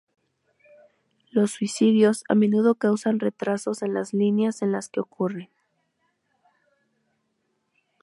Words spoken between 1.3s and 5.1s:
suicidios a menudo causan retrasos en las líneas en las que